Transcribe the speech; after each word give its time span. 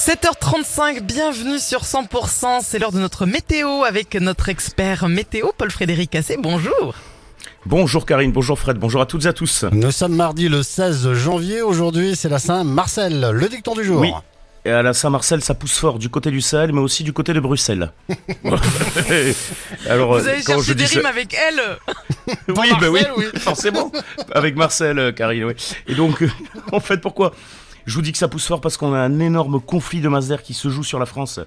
7h35, 0.00 1.00
bienvenue 1.02 1.58
sur 1.58 1.82
100%, 1.82 2.60
c'est 2.62 2.78
l'heure 2.78 2.90
de 2.90 2.98
notre 2.98 3.26
météo 3.26 3.84
avec 3.84 4.14
notre 4.14 4.48
expert 4.48 5.08
météo 5.08 5.48
Paul-Frédéric 5.58 6.08
Cassé, 6.08 6.38
bonjour 6.38 6.94
Bonjour 7.66 8.06
Karine, 8.06 8.32
bonjour 8.32 8.58
Fred, 8.58 8.78
bonjour 8.78 9.02
à 9.02 9.06
toutes 9.06 9.26
et 9.26 9.28
à 9.28 9.34
tous. 9.34 9.66
Nous 9.70 9.90
sommes 9.90 10.16
mardi 10.16 10.48
le 10.48 10.62
16 10.62 11.12
janvier, 11.12 11.60
aujourd'hui 11.60 12.16
c'est 12.16 12.30
la 12.30 12.38
Saint-Marcel, 12.38 13.28
le 13.30 13.46
dicton 13.46 13.74
du 13.74 13.84
jour. 13.84 14.00
Oui. 14.00 14.10
Et 14.64 14.70
à 14.70 14.80
la 14.80 14.94
Saint-Marcel, 14.94 15.42
ça 15.42 15.52
pousse 15.52 15.76
fort 15.78 15.98
du 15.98 16.08
côté 16.08 16.30
du 16.30 16.40
Sahel, 16.40 16.72
mais 16.72 16.80
aussi 16.80 17.04
du 17.04 17.12
côté 17.12 17.34
de 17.34 17.40
Bruxelles. 17.40 17.92
Alors, 19.86 20.18
Vous 20.18 20.28
avez 20.28 20.42
cherché 20.42 20.74
des 20.74 20.84
rimes 20.86 21.06
avec 21.06 21.34
elle 21.34 21.60
Oui, 22.56 22.68
bah 22.80 22.88
oui, 22.90 23.00
oui, 23.18 23.26
forcément. 23.38 23.92
avec 24.34 24.56
Marcel, 24.56 24.98
euh, 24.98 25.12
Karine, 25.12 25.44
oui. 25.44 25.54
Et 25.86 25.94
donc, 25.94 26.24
en 26.72 26.80
fait, 26.80 26.98
pourquoi 26.98 27.32
je 27.90 27.96
vous 27.96 28.02
dis 28.02 28.12
que 28.12 28.18
ça 28.18 28.28
pousse 28.28 28.46
fort 28.46 28.60
parce 28.60 28.76
qu'on 28.76 28.94
a 28.94 29.00
un 29.00 29.18
énorme 29.18 29.60
conflit 29.60 30.00
de 30.00 30.08
masse 30.08 30.28
d'air 30.28 30.44
qui 30.44 30.54
se 30.54 30.68
joue 30.68 30.84
sur 30.84 31.00
la 31.00 31.06
France 31.06 31.40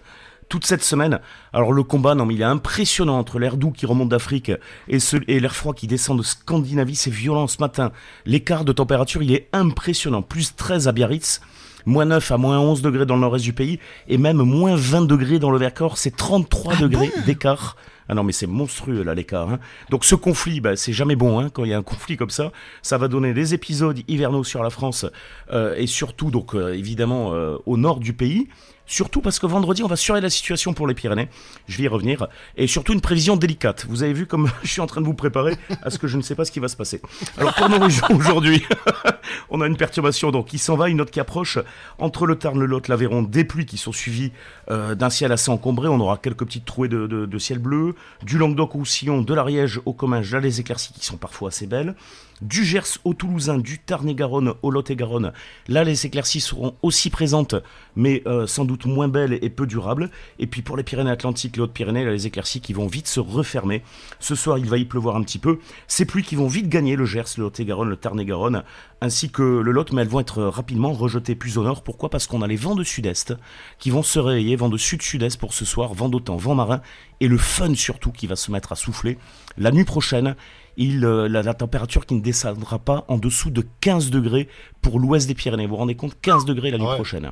toute 0.49 0.65
cette 0.65 0.83
semaine. 0.83 1.21
Alors 1.53 1.71
le 1.71 1.83
combat, 1.83 2.15
non 2.15 2.25
mais 2.25 2.33
il 2.33 2.41
est 2.41 2.43
impressionnant 2.43 3.17
entre 3.17 3.39
l'air 3.39 3.55
doux 3.55 3.71
qui 3.71 3.85
remonte 3.85 4.09
d'Afrique 4.09 4.51
et, 4.89 4.97
et 5.29 5.39
l'air 5.39 5.55
froid 5.55 5.73
qui 5.73 5.87
descend 5.87 6.17
de 6.17 6.23
Scandinavie. 6.23 6.97
C'est 6.97 7.11
violent 7.11 7.47
ce 7.47 7.59
matin. 7.61 7.93
L'écart 8.25 8.65
de 8.65 8.73
température, 8.73 9.23
il 9.23 9.31
est 9.31 9.47
impressionnant. 9.53 10.21
Plus 10.21 10.53
13 10.53 10.89
à 10.89 10.91
Biarritz, 10.91 11.39
moins 11.85 12.05
9 12.05 12.31
à 12.31 12.37
moins 12.37 12.59
11 12.59 12.81
degrés 12.81 13.05
dans 13.05 13.15
le 13.15 13.21
nord-est 13.21 13.43
du 13.43 13.53
pays 13.53 13.79
et 14.07 14.17
même 14.17 14.37
moins 14.37 14.75
20 14.75 15.01
degrés 15.03 15.39
dans 15.39 15.51
le 15.51 15.57
Vercors. 15.57 15.97
C'est 15.97 16.15
33 16.15 16.73
ah 16.75 16.81
degrés 16.81 17.11
d'écart. 17.25 17.77
Ah 18.09 18.15
non, 18.15 18.23
mais 18.23 18.33
c'est 18.33 18.47
monstrueux 18.47 19.03
là 19.03 19.13
l'écart. 19.13 19.49
Hein. 19.49 19.59
Donc 19.89 20.05
ce 20.05 20.15
conflit, 20.15 20.59
bah, 20.59 20.75
c'est 20.75 20.93
jamais 20.93 21.15
bon 21.15 21.39
hein, 21.39 21.49
quand 21.49 21.63
il 21.63 21.71
y 21.71 21.73
a 21.73 21.77
un 21.77 21.83
conflit 21.83 22.17
comme 22.17 22.29
ça. 22.29 22.51
Ça 22.81 22.97
va 22.97 23.07
donner 23.07 23.33
des 23.33 23.53
épisodes 23.53 23.99
hivernaux 24.07 24.43
sur 24.43 24.61
la 24.61 24.69
France 24.69 25.05
euh, 25.51 25.75
et 25.77 25.87
surtout 25.87 26.31
donc 26.31 26.55
euh, 26.55 26.73
évidemment 26.73 27.33
euh, 27.33 27.57
au 27.65 27.77
nord 27.77 27.99
du 27.99 28.13
pays. 28.13 28.47
Surtout 28.85 29.21
parce 29.21 29.39
que 29.39 29.45
vendredi, 29.45 29.81
on 29.83 29.87
va 29.87 29.95
surveiller 29.95 30.23
la 30.23 30.29
situation 30.29 30.73
pour 30.73 30.87
les 30.87 30.93
Pyrénées. 30.93 31.29
Je 31.67 31.77
vais 31.77 31.83
y 31.83 31.87
revenir. 31.87 32.27
Et 32.57 32.67
surtout 32.67 32.93
une 32.93 33.01
prévision 33.01 33.37
délicate. 33.37 33.85
Vous 33.87 34.03
avez 34.03 34.13
vu 34.13 34.25
comme 34.25 34.49
je 34.63 34.69
suis 34.69 34.81
en 34.81 34.87
train 34.87 35.01
de 35.01 35.05
vous 35.05 35.13
préparer 35.13 35.55
à 35.81 35.89
ce 35.89 35.97
que 35.97 36.07
je 36.07 36.17
ne 36.17 36.21
sais 36.21 36.35
pas 36.35 36.45
ce 36.45 36.51
qui 36.51 36.59
va 36.59 36.67
se 36.67 36.75
passer. 36.75 37.01
Alors 37.37 37.53
pour 37.53 37.69
nos 37.69 37.79
régions 37.79 38.07
aujourd'hui, 38.15 38.63
on 39.49 39.61
a 39.61 39.67
une 39.67 39.77
perturbation 39.77 40.31
donc 40.31 40.47
qui 40.47 40.57
s'en 40.57 40.75
va, 40.75 40.89
une 40.89 41.01
autre 41.01 41.11
qui 41.11 41.19
approche 41.19 41.59
entre 41.97 42.25
le 42.25 42.35
Tarn, 42.35 42.59
le 42.59 42.65
Lot, 42.65 42.87
l'Aveyron, 42.87 43.23
des 43.23 43.45
pluies 43.45 43.65
qui 43.65 43.77
sont 43.77 43.91
suivies 43.91 44.31
d'un 44.69 45.09
ciel 45.09 45.31
assez 45.31 45.51
encombré. 45.51 45.87
On 45.87 45.99
aura 45.99 46.17
quelques 46.17 46.45
petites 46.45 46.65
trouées 46.65 46.87
de, 46.87 47.07
de 47.07 47.37
ciel 47.37 47.59
bleu, 47.59 47.95
du 48.23 48.37
Languedoc 48.37 48.75
au 48.75 48.85
Sillon, 48.85 49.21
de 49.21 49.33
l'Ariège 49.33 49.79
au 49.85 49.93
Comminges, 49.93 50.31
là 50.31 50.39
les 50.39 50.59
éclaircies 50.59 50.93
qui 50.93 51.05
sont 51.05 51.17
parfois 51.17 51.49
assez 51.49 51.67
belles, 51.67 51.95
du 52.43 52.63
Gers 52.63 52.99
au 53.03 53.13
Toulousain, 53.13 53.57
du 53.57 53.79
Tarn-et-Garonne 53.79 54.53
au 54.61 54.71
Lot-et-Garonne, 54.71 55.33
là 55.67 55.83
les 55.83 56.05
éclaircies 56.05 56.41
seront 56.41 56.75
aussi 56.81 57.09
présentes, 57.09 57.55
mais 57.95 58.21
euh, 58.27 58.45
sans 58.47 58.65
doute 58.65 58.85
moins 58.85 59.07
belles 59.07 59.39
et 59.41 59.49
peu 59.49 59.65
durables. 59.65 60.09
Et 60.39 60.47
puis 60.47 60.61
pour 60.61 60.77
les 60.77 60.83
Pyrénées-Atlantiques, 60.83 61.55
les 61.55 61.63
Hautes-Pyrénées, 61.63 62.05
les 62.05 62.27
éclaircies 62.27 62.61
qui 62.61 62.73
vont 62.73 62.87
vite 62.87 63.07
se 63.07 63.19
refermer. 63.19 63.83
Ce 64.19 64.35
soir, 64.35 64.57
il 64.57 64.69
va 64.69 64.77
y 64.77 64.85
pleuvoir 64.85 65.15
un 65.15 65.23
petit 65.23 65.39
peu. 65.39 65.59
Ces 65.87 66.05
pluies 66.05 66.23
qui 66.23 66.35
vont 66.35 66.47
vite 66.47 66.69
gagner 66.69 66.95
le 66.95 67.05
Gers, 67.05 67.23
le 67.37 67.43
Lot-et-Garonne, 67.43 67.89
le 67.89 67.97
Tarn-et-Garonne, 67.97 68.63
ainsi 69.01 69.29
que 69.29 69.43
le 69.43 69.71
Lot, 69.71 69.91
mais 69.91 70.01
elles 70.01 70.07
vont 70.07 70.19
être 70.19 70.43
rapidement 70.43 70.93
rejetées 70.93 71.35
plus 71.35 71.57
au 71.57 71.63
nord. 71.63 71.83
Pourquoi? 71.83 72.09
Parce 72.09 72.27
qu'on 72.27 72.41
a 72.41 72.47
les 72.47 72.55
vents 72.55 72.75
de 72.75 72.83
sud-est 72.83 73.33
qui 73.79 73.89
vont 73.89 74.03
se 74.03 74.19
réveiller, 74.19 74.55
vents 74.55 74.69
de 74.69 74.77
sud-sud-est 74.77 75.37
pour 75.37 75.53
ce 75.53 75.65
soir, 75.65 75.93
vent 75.93 76.09
d'autant, 76.09 76.37
vent 76.37 76.55
marin, 76.55 76.81
et 77.19 77.27
le 77.27 77.37
fun 77.37 77.73
surtout 77.75 78.11
qui 78.11 78.27
va 78.27 78.35
se 78.35 78.51
mettre 78.51 78.71
à 78.71 78.75
souffler. 78.75 79.17
La 79.57 79.71
nuit 79.71 79.85
prochaine, 79.85 80.35
il, 80.77 81.05
euh, 81.05 81.27
la, 81.27 81.53
température 81.53 82.05
qui 82.05 82.15
ne 82.15 82.21
descendra 82.21 82.79
pas 82.79 83.05
en 83.07 83.17
dessous 83.17 83.49
de 83.49 83.63
15 83.81 84.09
degrés 84.09 84.47
pour 84.81 84.99
l'ouest 84.99 85.27
des 85.27 85.35
Pyrénées. 85.35 85.65
Vous 85.65 85.71
vous 85.71 85.77
rendez 85.77 85.95
compte 85.95 86.15
15 86.21 86.45
degrés 86.45 86.71
la 86.71 86.77
nuit 86.77 86.85
prochaine. 86.85 87.31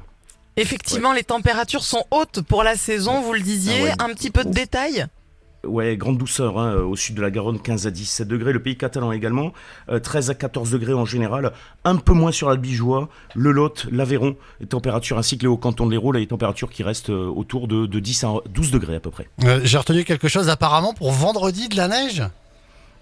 Effectivement, 0.57 1.13
les 1.13 1.23
températures 1.23 1.83
sont 1.83 2.03
hautes 2.11 2.41
pour 2.41 2.63
la 2.63 2.75
saison, 2.75 3.21
vous 3.21 3.33
le 3.33 3.41
disiez. 3.41 3.89
Ah 3.97 4.05
un 4.05 4.13
petit 4.13 4.31
peu 4.31 4.43
de 4.43 4.51
détails 4.51 5.07
Ouais, 5.63 5.95
grande 5.95 6.17
douceur 6.17 6.57
hein, 6.57 6.73
au 6.77 6.95
sud 6.95 7.15
de 7.15 7.21
la 7.21 7.29
Garonne, 7.29 7.59
15 7.59 7.85
à 7.85 7.91
17 7.91 8.27
degrés. 8.27 8.51
Le 8.51 8.61
pays 8.61 8.77
catalan 8.77 9.11
également, 9.11 9.53
13 10.01 10.29
euh, 10.29 10.31
à 10.31 10.35
14 10.35 10.71
degrés 10.71 10.93
en 10.93 11.05
général. 11.05 11.53
Un 11.83 11.97
peu 11.97 12.13
moins 12.13 12.31
sur 12.31 12.49
l'Albigeois, 12.49 13.09
le 13.35 13.51
Lot, 13.51 13.85
l'Aveyron. 13.91 14.35
Les 14.59 14.65
températures 14.65 15.19
ainsi 15.19 15.37
que 15.37 15.43
les 15.43 15.47
hauts 15.47 15.57
cantons 15.57 15.85
de 15.85 15.91
l'Hérault, 15.91 16.13
les 16.13 16.25
températures 16.25 16.71
qui 16.71 16.81
restent 16.81 17.11
euh, 17.11 17.27
autour 17.27 17.67
de, 17.67 17.85
10 17.85 18.23
à 18.23 18.33
12 18.49 18.71
degrés 18.71 18.95
à 18.95 18.99
peu 18.99 19.11
près. 19.11 19.29
J'ai 19.63 19.77
retenu 19.77 20.03
quelque 20.03 20.27
chose 20.27 20.49
apparemment 20.49 20.93
pour 20.95 21.11
vendredi 21.11 21.69
de 21.69 21.77
la 21.77 21.87
neige 21.87 22.23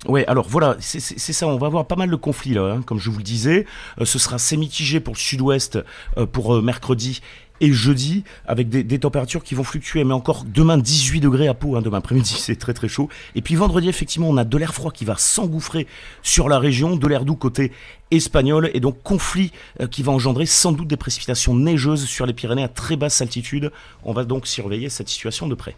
Ouais, 0.07 0.25
alors 0.27 0.47
voilà, 0.47 0.77
c'est 0.79 1.19
ça, 1.33 1.45
on 1.45 1.57
va 1.57 1.67
avoir 1.67 1.85
pas 1.85 1.97
mal 1.97 2.09
de 2.09 2.15
conflits 2.15 2.53
là, 2.53 2.75
hein, 2.75 2.81
comme 2.85 2.99
je 2.99 3.09
vous 3.09 3.17
le 3.17 3.23
disais. 3.23 3.65
Euh, 3.99 4.05
ce 4.05 4.17
sera 4.17 4.35
assez 4.35 4.55
mitigé 4.55 5.01
pour 5.01 5.13
le 5.13 5.19
sud-ouest 5.19 5.77
euh, 6.17 6.25
pour 6.25 6.55
euh, 6.55 6.61
mercredi 6.61 7.21
et 7.59 7.73
jeudi, 7.73 8.23
avec 8.47 8.69
des, 8.69 8.99
températures 8.99 9.43
qui 9.43 9.53
vont 9.53 9.65
fluctuer, 9.65 10.05
mais 10.05 10.13
encore 10.13 10.45
demain 10.45 10.77
18 10.77 11.19
degrés 11.19 11.49
à 11.49 11.53
Pau, 11.53 11.75
hein, 11.75 11.81
demain 11.81 11.97
après-midi 11.97 12.35
c'est 12.39 12.55
très 12.55 12.73
très 12.73 12.87
chaud. 12.87 13.09
Et 13.35 13.41
puis 13.41 13.55
vendredi, 13.55 13.89
effectivement, 13.89 14.29
on 14.29 14.37
a 14.37 14.45
de 14.45 14.57
l'air 14.57 14.73
froid 14.73 14.93
qui 14.93 15.03
va 15.03 15.17
s'engouffrer 15.17 15.85
sur 16.23 16.47
la 16.47 16.59
région, 16.59 16.95
de 16.95 17.05
l'air 17.05 17.25
doux 17.25 17.35
côté 17.35 17.73
espagnol, 18.11 18.71
et 18.73 18.79
donc 18.79 19.03
conflit 19.03 19.51
qui 19.91 20.03
va 20.03 20.13
engendrer 20.13 20.45
sans 20.45 20.71
doute 20.71 20.87
des 20.87 20.95
précipitations 20.95 21.53
neigeuses 21.53 22.05
sur 22.05 22.25
les 22.25 22.33
Pyrénées 22.33 22.63
à 22.63 22.69
très 22.69 22.95
basse 22.95 23.19
altitude. 23.19 23.73
On 24.05 24.13
va 24.13 24.23
donc 24.23 24.47
surveiller 24.47 24.87
cette 24.87 25.09
situation 25.09 25.49
de 25.49 25.55
près. 25.55 25.75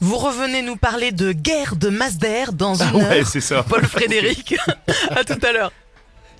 Vous 0.00 0.16
revenez 0.16 0.62
nous 0.62 0.76
parler 0.76 1.10
de 1.10 1.32
guerre 1.32 1.76
de 1.76 1.88
masse 1.88 2.18
d'air 2.18 2.52
dans 2.52 2.80
ah 2.80 2.90
une 2.94 3.02
ouais, 3.02 3.24
c'est 3.24 3.40
ça. 3.40 3.64
Paul 3.64 3.84
Frédéric, 3.84 4.54
à 5.10 5.24
tout 5.24 5.38
à 5.44 5.52
l'heure. 5.52 5.72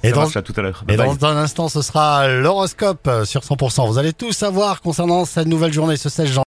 Et 0.05 0.13
dans, 0.13 0.29
tout 0.29 0.53
à 0.57 0.63
l'heure. 0.63 0.85
Et 0.89 0.97
dans 0.97 1.25
un 1.25 1.37
instant, 1.37 1.69
ce 1.69 1.83
sera 1.83 2.29
l'horoscope 2.29 3.11
sur 3.25 3.41
100%. 3.41 3.89
Vous 3.89 3.99
allez 3.99 4.13
tout 4.13 4.31
savoir 4.31 4.81
concernant 4.81 5.25
cette 5.25 5.49
nouvelle 5.49 5.73
journée 5.73 5.97
ce 5.97 6.09
16 6.09 6.29
janvier. 6.29 6.37